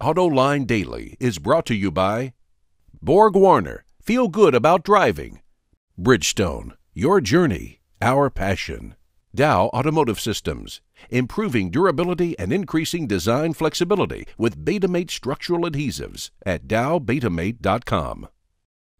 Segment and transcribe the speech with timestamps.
[0.00, 2.34] AutoLine Daily is brought to you by
[3.00, 3.84] Borg Warner.
[4.02, 5.40] Feel good about driving.
[5.98, 6.72] Bridgestone.
[6.92, 8.94] Your journey, our passion.
[9.34, 10.82] Dow Automotive Systems.
[11.08, 18.28] Improving durability and increasing design flexibility with Betamate structural adhesives at dowbetamate.com.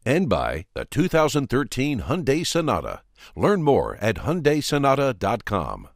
[0.03, 3.01] And by the 2013 Hyundai Sonata.
[3.35, 5.89] Learn more at hyundaisonata.com.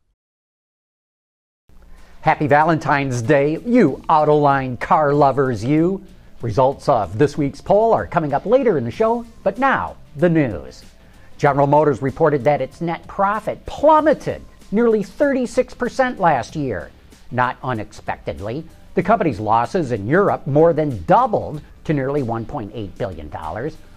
[2.22, 6.06] Happy Valentine's Day, you Autoline car lovers, you.
[6.44, 10.30] Results of this week's poll are coming up later in the show, but now, the
[10.30, 10.86] news.
[11.40, 16.92] General Motors reported that its net profit plummeted nearly 36% last year.
[17.32, 23.32] Not unexpectedly, the company's losses in Europe more than doubled to nearly $1.8 billion.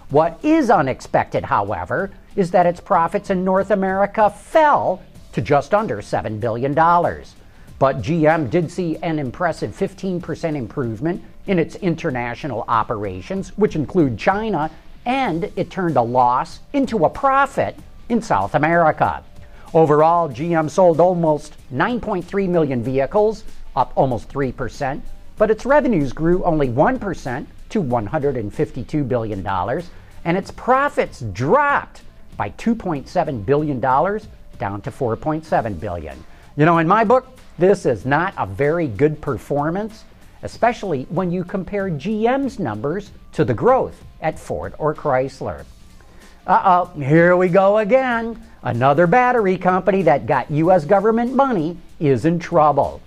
[0.08, 5.02] What is unexpected, however, is that its profits in North America fell
[5.32, 6.74] to just under $7 billion.
[7.78, 14.70] But GM did see an impressive 15% improvement in its international operations, which include China,
[15.04, 17.76] and it turned a loss into a profit
[18.08, 19.22] in South America.
[19.74, 23.42] Overall, GM sold almost 9.3 million vehicles,
[23.74, 25.00] up almost 3%,
[25.36, 29.46] but its revenues grew only 1% to $152 billion,
[30.24, 32.02] and its profits dropped
[32.36, 36.24] by $2.7 billion down to 4.7 billion.
[36.56, 40.04] You know, in my book, this is not a very good performance,
[40.42, 45.64] especially when you compare GM's numbers to the growth at Ford or Chrysler.
[46.46, 46.62] Uh
[46.94, 48.40] oh, here we go again.
[48.62, 50.84] Another battery company that got U.S.
[50.84, 53.00] government money is in trouble.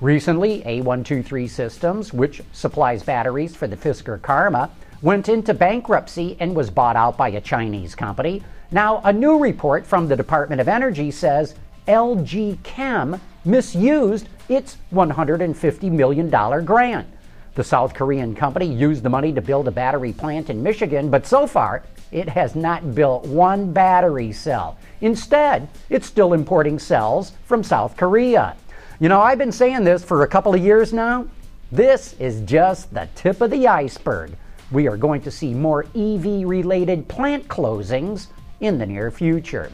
[0.00, 4.70] Recently, A123 Systems, which supplies batteries for the Fisker Karma,
[5.02, 8.42] went into bankruptcy and was bought out by a Chinese company.
[8.70, 11.54] Now, a new report from the Department of Energy says
[11.86, 16.30] LG Chem misused its $150 million
[16.64, 17.08] grant.
[17.54, 21.26] The South Korean company used the money to build a battery plant in Michigan, but
[21.26, 24.76] so far it has not built one battery cell.
[25.00, 28.56] Instead, it's still importing cells from South Korea.
[29.00, 31.26] You know, I've been saying this for a couple of years now.
[31.72, 34.32] This is just the tip of the iceberg.
[34.70, 38.28] We are going to see more EV related plant closings
[38.60, 39.70] in the near future.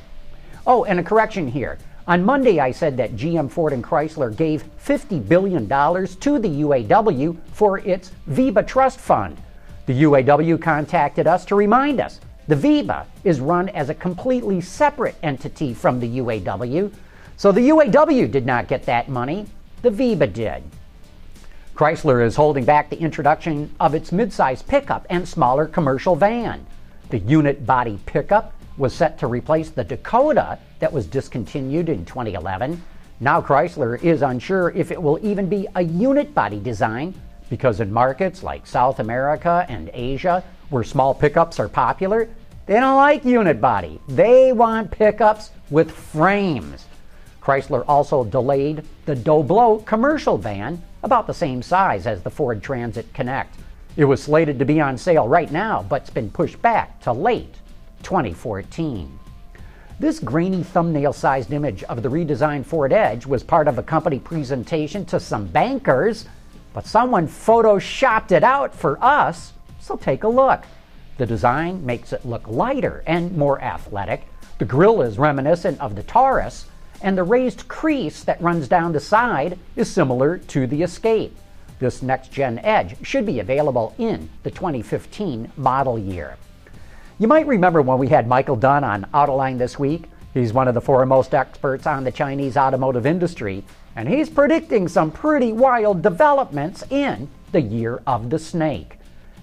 [0.66, 1.78] Oh, and a correction here.
[2.10, 7.36] On Monday, I said that GM, Ford, and Chrysler gave $50 billion to the UAW
[7.52, 9.40] for its VEBA Trust Fund.
[9.86, 15.14] The UAW contacted us to remind us the VEBA is run as a completely separate
[15.22, 16.92] entity from the UAW,
[17.36, 19.46] so the UAW did not get that money,
[19.82, 20.64] the VEBA did.
[21.76, 26.66] Chrysler is holding back the introduction of its midsize pickup and smaller commercial van.
[27.10, 32.82] The unit body pickup was set to replace the Dakota that was discontinued in 2011.
[33.20, 37.14] Now Chrysler is unsure if it will even be a unit body design
[37.50, 42.28] because in markets like South America and Asia, where small pickups are popular,
[42.66, 44.00] they don't like unit body.
[44.08, 46.86] They want pickups with frames.
[47.42, 53.12] Chrysler also delayed the Doblo commercial van, about the same size as the Ford Transit
[53.14, 53.56] Connect.
[53.96, 57.12] It was slated to be on sale right now, but it's been pushed back to
[57.12, 57.56] late
[58.02, 59.18] 2014.
[59.98, 64.18] This grainy thumbnail sized image of the redesigned Ford Edge was part of a company
[64.18, 66.26] presentation to some bankers,
[66.72, 70.64] but someone photoshopped it out for us, so take a look.
[71.18, 74.26] The design makes it look lighter and more athletic.
[74.56, 76.64] The grille is reminiscent of the Taurus,
[77.02, 81.36] and the raised crease that runs down the side is similar to the Escape.
[81.78, 86.36] This next gen Edge should be available in the 2015 model year.
[87.20, 90.04] You might remember when we had Michael Dunne on Autoline this week.
[90.32, 93.62] He's one of the foremost experts on the Chinese automotive industry,
[93.94, 98.96] and he's predicting some pretty wild developments in the year of the snake.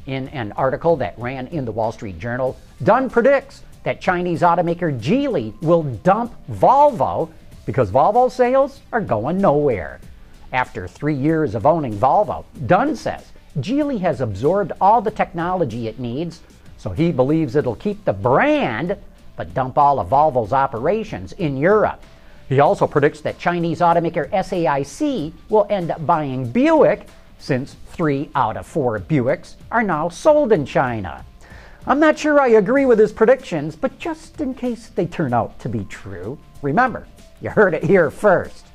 [0.07, 4.99] In an article that ran in the Wall Street Journal, Dunne predicts that Chinese automaker
[4.99, 7.29] Geely will dump Volvo
[7.67, 9.99] because Volvo sales are going nowhere.
[10.51, 15.99] After three years of owning Volvo, Dunne says Geely has absorbed all the technology it
[15.99, 16.41] needs
[16.77, 18.97] so he believes it'll keep the brand,
[19.35, 22.01] but dump all of Volvo's operations in Europe.
[22.49, 27.07] He also predicts that Chinese automaker SAIC will end up buying Buick,
[27.39, 31.23] since three out of four Buicks are now sold in China.
[31.85, 35.57] I'm not sure I agree with his predictions, but just in case they turn out
[35.59, 37.07] to be true, remember,
[37.41, 38.65] you heard it here first.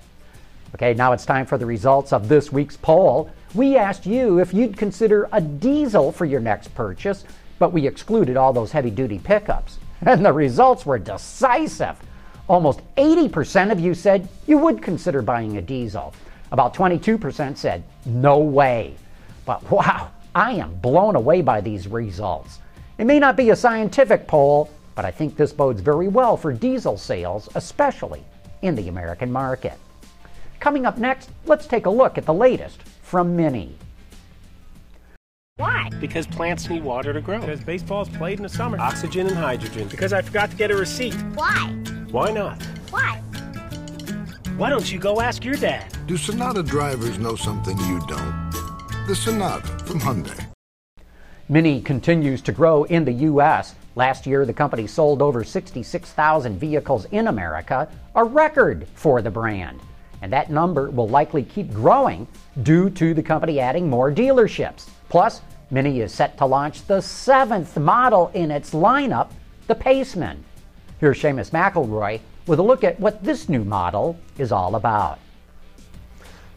[0.74, 3.30] Okay, now it's time for the results of this week's poll.
[3.54, 7.24] We asked you if you'd consider a diesel for your next purchase
[7.62, 9.78] but we excluded all those heavy duty pickups.
[10.04, 11.94] And the results were decisive.
[12.48, 16.12] Almost 80% of you said you would consider buying a diesel.
[16.50, 18.96] About 22% said, no way.
[19.46, 22.58] But wow, I am blown away by these results.
[22.98, 26.52] It may not be a scientific poll, but I think this bodes very well for
[26.52, 28.24] diesel sales, especially
[28.62, 29.78] in the American market.
[30.58, 33.76] Coming up next, let's take a look at the latest from Mini.
[35.62, 35.90] Why?
[36.00, 37.38] Because plants need water to grow.
[37.40, 38.80] Because baseball's played in the summer.
[38.80, 39.86] Oxygen and hydrogen.
[39.86, 41.14] Because I forgot to get a receipt.
[41.34, 41.68] Why?
[42.10, 42.62] Why not?
[42.90, 43.20] Why?
[44.56, 45.94] Why don't you go ask your dad?
[46.06, 48.50] Do Sonata drivers know something you don't?
[49.06, 50.46] The Sonata from Hyundai.
[51.48, 53.74] Mini continues to grow in the U.S.
[53.94, 59.80] Last year, the company sold over 66,000 vehicles in America, a record for the brand.
[60.22, 62.26] And that number will likely keep growing
[62.62, 64.88] due to the company adding more dealerships.
[65.12, 69.28] Plus, Mini is set to launch the seventh model in its lineup,
[69.66, 70.38] the Paceman.
[71.00, 75.18] Here's Seamus McElroy with a look at what this new model is all about.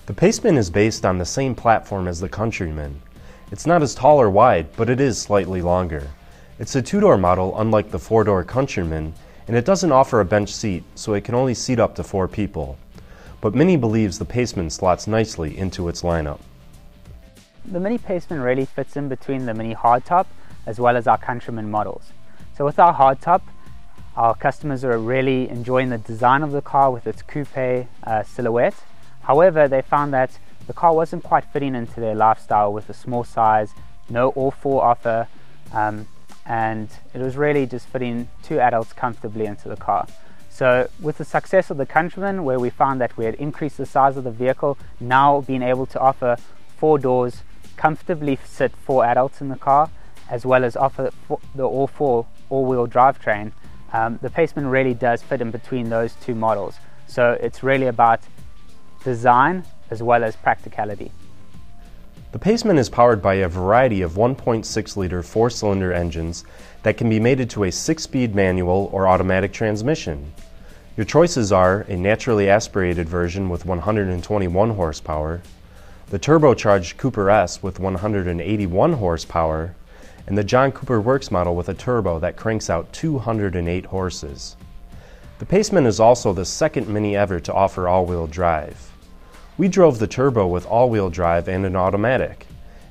[0.06, 3.02] The Paceman is based on the same platform as the Countryman.
[3.52, 6.08] It's not as tall or wide, but it is slightly longer.
[6.58, 9.14] It's a two door model, unlike the four door Countryman,
[9.50, 12.30] and it doesn't offer a bench seat, so it can only seat up to four
[12.30, 12.78] people.
[13.42, 16.40] But Mini believes the Paceman slots nicely into its lineup.
[17.72, 20.28] The Mini Paceman really fits in between the Mini Hardtop
[20.68, 22.12] as well as our Countryman models.
[22.56, 23.42] So with our hardtop,
[24.16, 28.76] our customers are really enjoying the design of the car with its coupe uh, silhouette.
[29.24, 33.24] However, they found that the car wasn't quite fitting into their lifestyle with a small
[33.24, 33.72] size,
[34.10, 35.28] no all-four offer,
[35.74, 36.08] um,
[36.46, 40.08] and it was really just fitting two adults comfortably into the car.
[40.50, 43.88] So with the success of the Countryman, where we found that we had increased the
[43.88, 46.38] size of the vehicle, now being able to offer
[46.78, 47.42] four doors,
[47.78, 49.90] comfortably sit four adults in the car,
[50.30, 51.12] as well as offer
[51.56, 53.52] the all-four all-wheel drivetrain,
[53.94, 56.76] um, the Paceman really does fit in between those two models.
[57.08, 58.22] So it's really about
[59.04, 61.12] design as well as practicality.
[62.32, 66.44] The Paceman is powered by a variety of 1.6 liter four cylinder engines
[66.84, 70.34] that can be mated to a six speed manual or automatic transmission.
[70.98, 75.42] Your choices are a naturally aspirated version with 121 horsepower,
[76.10, 79.76] the turbocharged Cooper S with 181 horsepower,
[80.28, 84.56] and the John Cooper Works model with a turbo that cranks out 208 horses.
[85.40, 88.92] The Paceman is also the second Mini ever to offer all-wheel drive.
[89.58, 92.46] We drove the turbo with all-wheel drive and an automatic.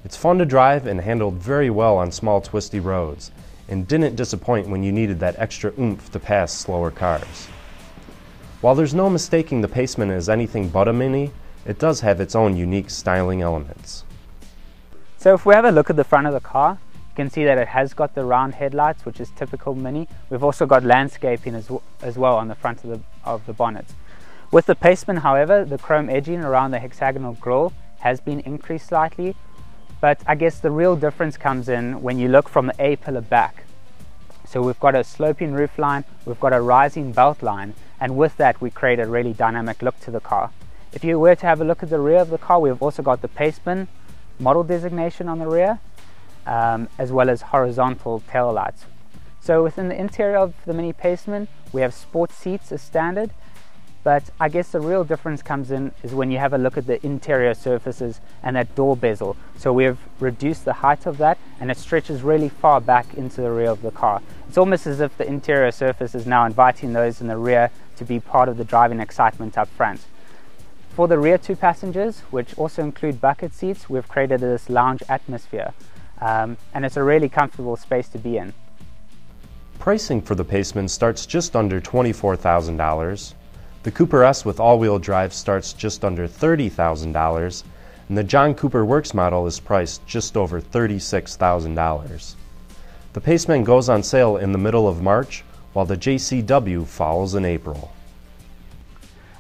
[0.05, 3.31] It's fun to drive and handled very well on small twisty roads,
[3.69, 7.47] and didn't disappoint when you needed that extra oomph to pass slower cars.
[8.61, 11.31] While there's no mistaking the Paceman as anything but a Mini,
[11.65, 14.05] it does have its own unique styling elements.
[15.19, 17.45] So if we have a look at the front of the car, you can see
[17.45, 20.09] that it has got the round headlights, which is typical Mini.
[20.29, 21.71] We've also got landscaping as,
[22.03, 23.87] as well on the front of the, of the bonnet.
[24.51, 29.35] With the Paceman, however, the chrome edging around the hexagonal grille has been increased slightly,
[30.01, 33.65] but I guess the real difference comes in when you look from the A-pillar back.
[34.47, 38.37] So we've got a sloping roof line, we've got a rising belt line, and with
[38.37, 40.51] that we create a really dynamic look to the car.
[40.95, 43.03] If you were to have a look at the rear of the car, we've also
[43.03, 43.89] got the Paceman
[44.39, 45.81] model designation on the rear,
[46.47, 48.85] um, as well as horizontal tail lights.
[49.41, 53.31] So within the interior of the Mini Paceman, we have sport seats as standard,
[54.05, 56.87] but I guess the real difference comes in is when you have a look at
[56.87, 59.37] the interior surfaces and that door bezel.
[59.59, 63.51] So we've reduced the height of that and it stretches really far back into the
[63.51, 64.23] rear of the car.
[64.49, 68.05] It's almost as if the interior surface is now inviting those in the rear to
[68.05, 70.01] be part of the driving excitement up front.
[70.95, 75.73] For the rear two passengers, which also include bucket seats, we've created this lounge atmosphere
[76.21, 78.53] um, and it's a really comfortable space to be in.
[79.79, 83.35] Pricing for the Paceman starts just under $24,000.
[83.83, 87.65] The Cooper S with all-wheel drive starts just under $30,000,
[88.09, 92.35] and the John Cooper Works model is priced just over $36,000.
[93.13, 97.45] The Paceman goes on sale in the middle of March, while the JCW follows in
[97.45, 97.93] April.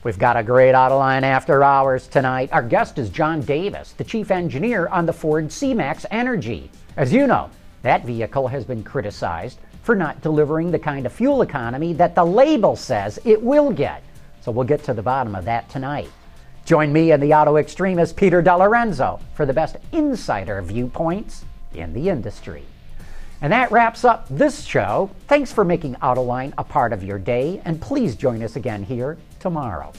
[0.05, 2.51] We've got a great Autoline After Hours tonight.
[2.53, 6.71] Our guest is John Davis, the chief engineer on the Ford C-Max Energy.
[6.99, 7.49] As you know,
[7.81, 12.23] that vehicle has been criticized for not delivering the kind of fuel economy that the
[12.23, 14.03] label says it will get.
[14.43, 16.11] So we'll get to the bottom of that tonight.
[16.67, 22.11] Join me and the auto extremist Peter DeLorenzo for the best insider viewpoints in the
[22.11, 22.65] industry.
[23.41, 25.11] And that wraps up this show.
[25.29, 29.17] Thanks for making Autoline a part of your day, and please join us again here
[29.45, 29.93] tomorrow.